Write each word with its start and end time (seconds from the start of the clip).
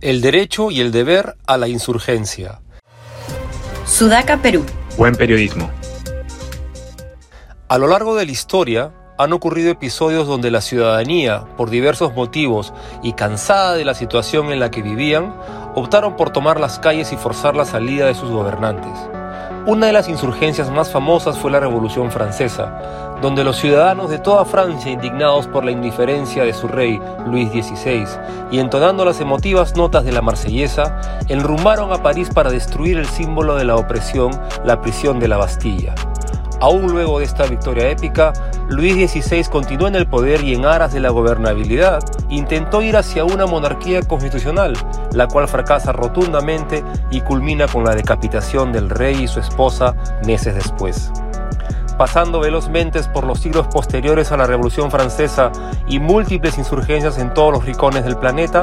El 0.00 0.22
derecho 0.22 0.70
y 0.70 0.80
el 0.80 0.92
deber 0.92 1.36
a 1.46 1.58
la 1.58 1.68
insurgencia. 1.68 2.62
Sudaca, 3.84 4.38
Perú. 4.38 4.64
Buen 4.96 5.14
periodismo. 5.14 5.70
A 7.68 7.76
lo 7.76 7.86
largo 7.86 8.16
de 8.16 8.24
la 8.24 8.32
historia 8.32 8.92
han 9.18 9.34
ocurrido 9.34 9.70
episodios 9.70 10.26
donde 10.26 10.50
la 10.50 10.62
ciudadanía, 10.62 11.44
por 11.58 11.68
diversos 11.68 12.14
motivos 12.14 12.72
y 13.02 13.12
cansada 13.12 13.74
de 13.74 13.84
la 13.84 13.92
situación 13.92 14.52
en 14.52 14.60
la 14.60 14.70
que 14.70 14.80
vivían, 14.80 15.36
optaron 15.74 16.16
por 16.16 16.30
tomar 16.30 16.58
las 16.58 16.78
calles 16.78 17.12
y 17.12 17.16
forzar 17.16 17.54
la 17.54 17.66
salida 17.66 18.06
de 18.06 18.14
sus 18.14 18.30
gobernantes. 18.30 18.98
Una 19.66 19.88
de 19.88 19.92
las 19.92 20.08
insurgencias 20.08 20.70
más 20.70 20.90
famosas 20.90 21.36
fue 21.36 21.50
la 21.50 21.60
Revolución 21.60 22.10
Francesa, 22.10 23.18
donde 23.20 23.44
los 23.44 23.56
ciudadanos 23.56 24.08
de 24.08 24.18
toda 24.18 24.46
Francia, 24.46 24.90
indignados 24.90 25.46
por 25.46 25.66
la 25.66 25.70
indiferencia 25.70 26.44
de 26.44 26.54
su 26.54 26.66
rey 26.66 26.98
Luis 27.26 27.50
XVI 27.50 28.06
y 28.50 28.58
entonando 28.58 29.04
las 29.04 29.20
emotivas 29.20 29.76
notas 29.76 30.04
de 30.04 30.12
la 30.12 30.22
marsellesa, 30.22 30.98
enrumbaron 31.28 31.92
a 31.92 32.02
París 32.02 32.30
para 32.34 32.50
destruir 32.50 32.96
el 32.96 33.06
símbolo 33.06 33.56
de 33.56 33.66
la 33.66 33.76
opresión, 33.76 34.30
la 34.64 34.80
prisión 34.80 35.20
de 35.20 35.28
la 35.28 35.36
Bastilla. 35.36 35.94
Aún 36.60 36.90
luego 36.90 37.18
de 37.18 37.26
esta 37.26 37.44
victoria 37.44 37.90
épica, 37.90 38.32
Luis 38.68 38.94
XVI 39.10 39.44
continuó 39.44 39.88
en 39.88 39.94
el 39.94 40.06
poder 40.06 40.42
y 40.42 40.54
en 40.54 40.64
aras 40.64 40.92
de 40.94 41.00
la 41.00 41.10
gobernabilidad 41.10 42.00
intentó 42.30 42.82
ir 42.82 42.96
hacia 42.96 43.24
una 43.24 43.46
monarquía 43.46 44.02
constitucional, 44.02 44.74
la 45.12 45.28
cual 45.28 45.48
fracasa 45.48 45.92
rotundamente 45.92 46.82
y 47.10 47.20
culmina 47.20 47.66
con 47.66 47.84
la 47.84 47.94
decapitación 47.94 48.72
del 48.72 48.88
rey 48.88 49.24
y 49.24 49.28
su 49.28 49.40
esposa 49.40 49.94
meses 50.24 50.54
después. 50.54 51.10
Pasando 52.00 52.40
velozmente 52.40 52.98
por 53.12 53.24
los 53.24 53.40
siglos 53.40 53.66
posteriores 53.66 54.32
a 54.32 54.38
la 54.38 54.46
Revolución 54.46 54.90
Francesa 54.90 55.52
y 55.86 55.98
múltiples 55.98 56.56
insurgencias 56.56 57.18
en 57.18 57.34
todos 57.34 57.52
los 57.52 57.66
rincones 57.66 58.06
del 58.06 58.16
planeta, 58.16 58.62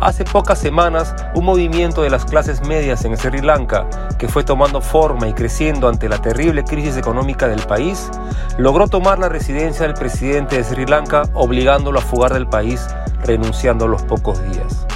hace 0.00 0.24
pocas 0.24 0.58
semanas 0.58 1.14
un 1.34 1.44
movimiento 1.44 2.00
de 2.00 2.08
las 2.08 2.24
clases 2.24 2.66
medias 2.66 3.04
en 3.04 3.14
Sri 3.18 3.42
Lanka, 3.42 3.86
que 4.18 4.26
fue 4.26 4.42
tomando 4.42 4.80
forma 4.80 5.28
y 5.28 5.34
creciendo 5.34 5.86
ante 5.86 6.08
la 6.08 6.16
terrible 6.22 6.64
crisis 6.64 6.96
económica 6.96 7.46
del 7.46 7.60
país, 7.60 8.10
logró 8.56 8.88
tomar 8.88 9.18
la 9.18 9.28
residencia 9.28 9.86
del 9.86 9.92
presidente 9.92 10.56
de 10.56 10.64
Sri 10.64 10.86
Lanka, 10.86 11.24
obligándolo 11.34 11.98
a 11.98 12.02
fugar 12.02 12.32
del 12.32 12.46
país, 12.46 12.86
renunciando 13.28 13.84
a 13.84 13.88
los 13.88 14.02
pocos 14.02 14.42
días. 14.50 14.86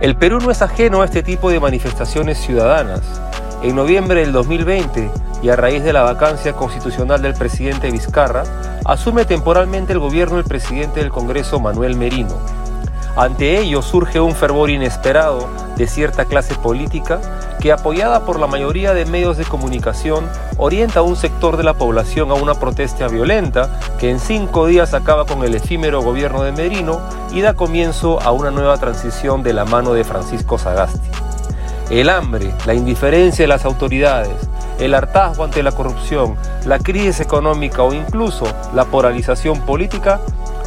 El 0.00 0.16
Perú 0.16 0.38
no 0.40 0.50
es 0.50 0.62
ajeno 0.62 1.02
a 1.02 1.06
este 1.06 1.22
tipo 1.22 1.50
de 1.50 1.60
manifestaciones 1.60 2.38
ciudadanas. 2.38 3.00
En 3.62 3.74
noviembre 3.74 4.20
del 4.20 4.32
2020, 4.32 5.10
y 5.42 5.48
a 5.48 5.56
raíz 5.56 5.82
de 5.82 5.92
la 5.92 6.02
vacancia 6.02 6.52
constitucional 6.52 7.22
del 7.22 7.34
presidente 7.34 7.90
Vizcarra, 7.90 8.44
asume 8.84 9.24
temporalmente 9.24 9.92
el 9.92 9.98
gobierno 9.98 10.38
el 10.38 10.44
presidente 10.44 11.00
del 11.00 11.10
Congreso 11.10 11.58
Manuel 11.58 11.96
Merino. 11.96 12.36
Ante 13.14 13.58
ello 13.58 13.82
surge 13.82 14.20
un 14.20 14.34
fervor 14.34 14.70
inesperado 14.70 15.46
de 15.76 15.86
cierta 15.86 16.24
clase 16.24 16.54
política 16.54 17.20
que 17.60 17.70
apoyada 17.70 18.24
por 18.24 18.40
la 18.40 18.46
mayoría 18.46 18.94
de 18.94 19.04
medios 19.04 19.36
de 19.36 19.44
comunicación 19.44 20.26
orienta 20.56 21.00
a 21.00 21.02
un 21.02 21.16
sector 21.16 21.58
de 21.58 21.62
la 21.62 21.74
población 21.74 22.30
a 22.30 22.34
una 22.34 22.54
protesta 22.54 23.08
violenta 23.08 23.78
que 24.00 24.10
en 24.10 24.18
cinco 24.18 24.66
días 24.66 24.94
acaba 24.94 25.26
con 25.26 25.44
el 25.44 25.54
efímero 25.54 26.00
gobierno 26.00 26.42
de 26.42 26.52
Merino 26.52 27.00
y 27.32 27.42
da 27.42 27.52
comienzo 27.52 28.20
a 28.22 28.32
una 28.32 28.50
nueva 28.50 28.78
transición 28.78 29.42
de 29.42 29.52
la 29.52 29.66
mano 29.66 29.92
de 29.92 30.04
Francisco 30.04 30.56
Sagasti. 30.56 31.10
El 31.90 32.08
hambre, 32.08 32.54
la 32.64 32.72
indiferencia 32.72 33.42
de 33.42 33.48
las 33.48 33.66
autoridades, 33.66 34.48
el 34.80 34.94
hartazgo 34.94 35.44
ante 35.44 35.62
la 35.62 35.72
corrupción, 35.72 36.36
la 36.64 36.78
crisis 36.78 37.20
económica 37.20 37.82
o 37.82 37.92
incluso 37.92 38.46
la 38.74 38.86
polarización 38.86 39.60
política 39.60 40.18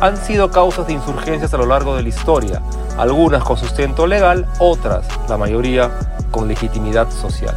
han 0.01 0.17
sido 0.17 0.51
causas 0.51 0.87
de 0.87 0.93
insurgencias 0.93 1.53
a 1.53 1.57
lo 1.57 1.65
largo 1.65 1.95
de 1.95 2.03
la 2.03 2.09
historia, 2.09 2.61
algunas 2.97 3.43
con 3.43 3.57
sustento 3.57 4.07
legal, 4.07 4.45
otras, 4.59 5.05
la 5.29 5.37
mayoría, 5.37 5.91
con 6.31 6.47
legitimidad 6.47 7.09
social. 7.11 7.55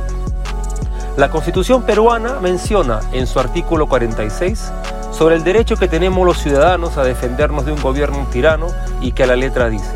La 1.16 1.30
Constitución 1.30 1.82
peruana 1.82 2.38
menciona 2.40 3.00
en 3.12 3.26
su 3.26 3.40
artículo 3.40 3.88
46 3.88 4.72
sobre 5.10 5.34
el 5.34 5.42
derecho 5.42 5.76
que 5.76 5.88
tenemos 5.88 6.24
los 6.24 6.38
ciudadanos 6.38 6.96
a 6.96 7.02
defendernos 7.02 7.66
de 7.66 7.72
un 7.72 7.82
gobierno 7.82 8.24
tirano 8.30 8.68
y 9.00 9.10
que 9.10 9.24
a 9.24 9.26
la 9.26 9.34
letra 9.34 9.68
dice, 9.68 9.94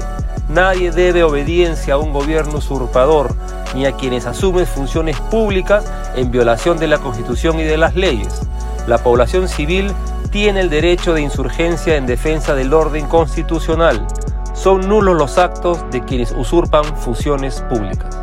nadie 0.48 0.91
debe 0.91 1.22
obediencia 1.22 1.94
a 1.94 1.98
un 1.98 2.12
gobierno 2.12 2.58
usurpador 2.58 3.34
ni 3.75 3.86
a 3.86 3.92
quienes 3.92 4.26
asumen 4.26 4.66
funciones 4.66 5.19
públicas 5.20 5.84
en 6.16 6.31
violación 6.31 6.78
de 6.78 6.88
la 6.88 6.98
Constitución 6.98 7.60
y 7.60 7.64
de 7.64 7.76
las 7.76 7.94
leyes. 7.94 8.41
La 8.86 8.98
población 8.98 9.48
civil 9.48 9.92
tiene 10.32 10.60
el 10.60 10.70
derecho 10.70 11.12
de 11.12 11.20
insurgencia 11.20 11.94
en 11.94 12.06
defensa 12.06 12.54
del 12.54 12.72
orden 12.72 13.06
constitucional. 13.06 14.04
Son 14.54 14.88
nulos 14.88 15.15
los 15.15 15.37
actos 15.37 15.84
de 15.91 16.03
quienes 16.03 16.32
usurpan 16.32 16.84
funciones 16.97 17.60
públicas. 17.69 18.19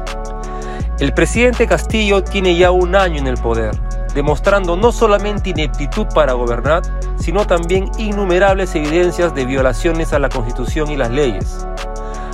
El 1.00 1.14
presidente 1.14 1.68
Castillo 1.68 2.24
tiene 2.24 2.58
ya 2.58 2.72
un 2.72 2.96
año 2.96 3.20
en 3.20 3.28
el 3.28 3.38
poder, 3.38 3.72
demostrando 4.16 4.75
no 4.75 4.92
solamente 4.92 5.52
ineptitud 5.52 6.08
para 6.08 6.34
gobernar, 6.34 6.81
sino 7.16 7.46
también 7.46 7.92
innumerables 8.00 8.74
evidencias 8.74 9.36
de 9.36 9.46
violaciones 9.46 10.12
a 10.12 10.20
la 10.20 10.30
Constitución 10.30 10.90
y 10.90 10.97
las 10.97 11.12
leyes. 11.12 11.66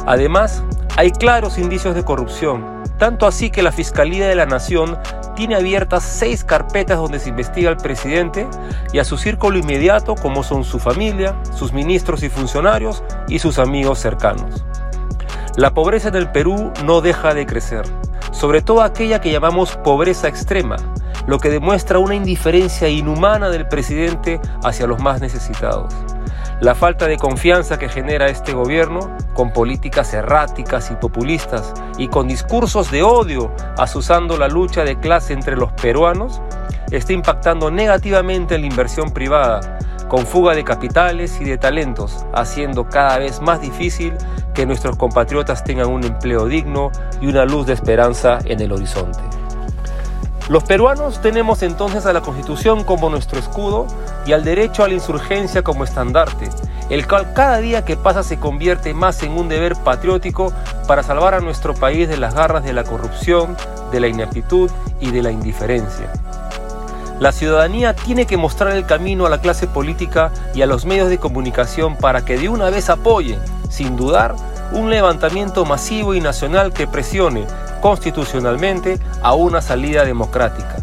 Además, 0.06 0.64
hay 0.96 1.12
claros 1.12 1.58
indicios 1.58 1.96
de 1.96 2.06
corrupción, 2.06 2.82
tanto 2.98 3.28
así 3.28 3.50
que 3.50 3.62
la 3.62 3.74
Fiscalía 3.74 4.28
de 4.30 4.36
la 4.36 4.46
Nación 4.46 4.98
tiene 5.36 5.56
abiertas 5.56 6.04
seis 6.04 6.44
carpetas 6.44 6.98
donde 6.98 7.20
se 7.20 7.30
investiga 7.30 7.70
al 7.70 7.78
presidente 7.78 8.48
y 8.92 9.00
a 9.00 9.04
su 9.04 9.18
círculo 9.18 9.58
inmediato 9.58 10.16
como 10.16 10.44
son 10.44 10.64
su 10.64 10.80
familia, 10.80 11.36
sus 11.54 11.74
ministros 11.74 12.24
y 12.24 12.30
funcionarios 12.30 13.04
y 13.28 13.40
sus 13.40 13.60
amigos 13.60 14.00
cercanos. 14.00 14.66
La 15.58 15.74
pobreza 15.74 16.10
en 16.10 16.16
el 16.16 16.32
Perú 16.32 16.72
no 16.84 17.02
deja 17.02 17.34
de 17.34 17.46
crecer, 17.46 17.84
sobre 18.32 18.62
todo 18.62 18.82
aquella 18.82 19.22
que 19.22 19.32
llamamos 19.32 19.78
pobreza 19.78 20.28
extrema, 20.28 20.78
lo 21.28 21.40
que 21.40 21.50
demuestra 21.50 22.00
una 22.00 22.16
indiferencia 22.16 22.90
inhumana 22.90 23.50
del 23.50 23.68
presidente 23.68 24.40
hacia 24.64 24.88
los 24.88 25.00
más 25.00 25.22
necesitados. 25.22 25.94
La 26.62 26.74
falta 26.74 27.06
de 27.08 27.18
confianza 27.18 27.78
que 27.78 27.90
genera 27.90 28.28
este 28.28 28.54
gobierno, 28.54 29.16
con 29.34 29.52
políticas 29.52 30.14
erráticas 30.14 30.90
y 30.90 30.96
populistas 30.96 31.74
y 31.98 32.08
con 32.08 32.30
discursos 32.30 32.90
de 32.92 33.04
odio 33.04 33.54
asusando 33.78 34.38
la 34.38 34.48
lucha 34.48 34.86
de 34.86 34.98
clase 34.98 35.34
entre 35.34 35.58
los 35.58 35.74
peruanos, 35.74 36.42
está 36.92 37.12
impactando 37.12 37.72
negativamente 37.72 38.56
en 38.56 38.62
la 38.62 38.68
inversión 38.68 39.12
privada, 39.12 39.78
con 40.08 40.26
fuga 40.26 40.56
de 40.56 40.64
capitales 40.64 41.42
y 41.42 41.44
de 41.44 41.58
talentos, 41.58 42.26
haciendo 42.34 42.88
cada 42.88 43.18
vez 43.18 43.42
más 43.42 43.60
difícil 43.60 44.14
que 44.54 44.66
nuestros 44.66 44.96
compatriotas 44.96 45.64
tengan 45.66 45.88
un 45.88 46.06
empleo 46.06 46.48
digno 46.48 46.90
y 47.20 47.28
una 47.28 47.44
luz 47.44 47.68
de 47.68 47.74
esperanza 47.74 48.40
en 48.46 48.62
el 48.62 48.72
horizonte. 48.72 49.35
Los 50.48 50.64
peruanos 50.64 51.22
tenemos 51.22 51.64
entonces 51.64 52.06
a 52.06 52.14
la 52.14 52.22
Constitución 52.22 52.84
como 52.84 53.10
nuestro 53.10 53.40
escudo 53.40 53.88
y 54.28 54.34
al 54.34 54.44
derecho 54.44 54.84
a 54.84 54.88
la 54.88 54.94
insurgencia 54.94 55.64
como 55.64 55.84
estandarte, 55.84 56.52
el 56.92 57.08
cual 57.08 57.34
cada 57.34 57.58
día 57.58 57.84
que 57.84 57.98
pasa 57.98 58.22
se 58.22 58.38
convierte 58.38 58.94
más 58.94 59.24
en 59.24 59.32
un 59.32 59.50
deber 59.50 59.76
patriótico 59.76 60.54
para 60.88 61.02
salvar 61.02 61.34
a 61.34 61.40
nuestro 61.40 61.74
país 61.74 62.08
de 62.08 62.18
las 62.18 62.36
garras 62.36 62.64
de 62.64 62.74
la 62.74 62.84
corrupción, 62.84 63.58
de 63.92 64.00
la 64.00 64.08
ineptitud 64.08 64.70
y 65.00 65.10
de 65.10 65.24
la 65.24 65.32
indiferencia. 65.32 66.14
La 67.20 67.32
ciudadanía 67.32 67.96
tiene 67.96 68.28
que 68.28 68.38
mostrar 68.38 68.76
el 68.76 68.86
camino 68.86 69.26
a 69.26 69.30
la 69.30 69.42
clase 69.42 69.66
política 69.66 70.32
y 70.54 70.62
a 70.62 70.68
los 70.68 70.86
medios 70.86 71.10
de 71.10 71.18
comunicación 71.18 71.96
para 71.96 72.24
que 72.24 72.38
de 72.38 72.50
una 72.50 72.70
vez 72.70 72.92
apoyen, 72.92 73.40
sin 73.70 73.96
dudar, 73.96 74.36
un 74.74 74.92
levantamiento 74.92 75.66
masivo 75.66 76.14
y 76.14 76.22
nacional 76.22 76.72
que 76.72 76.88
presione 76.88 77.46
constitucionalmente 77.86 78.98
a 79.22 79.36
una 79.36 79.62
salida 79.62 80.06
democrática. 80.06 80.78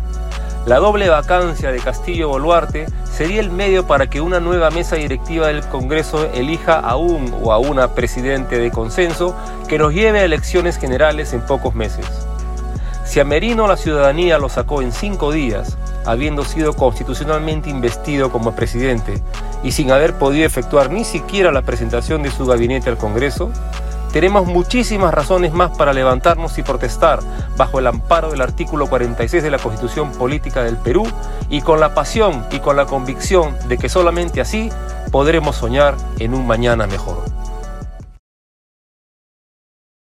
La 0.66 0.78
doble 0.78 1.08
vacancia 1.08 1.72
de 1.72 1.80
Castillo 1.80 2.28
Boluarte 2.28 2.86
sería 3.12 3.40
el 3.40 3.50
medio 3.50 3.88
para 3.88 4.08
que 4.08 4.20
una 4.20 4.38
nueva 4.38 4.70
mesa 4.70 4.94
directiva 4.94 5.48
del 5.48 5.66
Congreso 5.66 6.30
elija 6.32 6.78
a 6.78 6.94
un 6.94 7.34
o 7.42 7.50
a 7.52 7.58
una 7.58 7.96
presidente 7.96 8.56
de 8.60 8.70
consenso 8.70 9.34
que 9.66 9.78
nos 9.78 9.92
lleve 9.92 10.20
a 10.20 10.24
elecciones 10.24 10.78
generales 10.78 11.32
en 11.32 11.40
pocos 11.40 11.74
meses. 11.74 12.06
Si 13.04 13.18
a 13.18 13.24
Merino 13.24 13.66
la 13.66 13.76
ciudadanía 13.76 14.38
lo 14.38 14.48
sacó 14.48 14.80
en 14.80 14.92
cinco 14.92 15.32
días, 15.32 15.76
habiendo 16.06 16.44
sido 16.44 16.72
constitucionalmente 16.74 17.68
investido 17.68 18.30
como 18.30 18.54
presidente 18.54 19.20
y 19.64 19.72
sin 19.72 19.90
haber 19.90 20.14
podido 20.14 20.46
efectuar 20.46 20.92
ni 20.92 21.02
siquiera 21.02 21.50
la 21.50 21.62
presentación 21.62 22.22
de 22.22 22.30
su 22.30 22.46
gabinete 22.46 22.90
al 22.90 22.96
Congreso, 22.96 23.50
tenemos 24.12 24.46
muchísimas 24.46 25.14
razones 25.14 25.52
más 25.52 25.76
para 25.76 25.92
levantarnos 25.92 26.58
y 26.58 26.62
protestar 26.62 27.20
bajo 27.56 27.78
el 27.78 27.86
amparo 27.86 28.30
del 28.30 28.42
artículo 28.42 28.86
46 28.86 29.42
de 29.42 29.50
la 29.50 29.58
Constitución 29.58 30.12
Política 30.12 30.62
del 30.62 30.76
Perú 30.76 31.06
y 31.48 31.62
con 31.62 31.80
la 31.80 31.94
pasión 31.94 32.46
y 32.50 32.60
con 32.60 32.76
la 32.76 32.86
convicción 32.86 33.56
de 33.68 33.78
que 33.78 33.88
solamente 33.88 34.40
así 34.40 34.70
podremos 35.10 35.56
soñar 35.56 35.96
en 36.18 36.34
un 36.34 36.46
mañana 36.46 36.86
mejor. 36.86 37.31